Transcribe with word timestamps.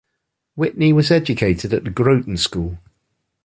Whitney 0.55 0.93
was 0.93 1.11
educated 1.11 1.73
at 1.75 1.83
the 1.83 1.91
Groton 1.91 2.35
School. 2.35 2.79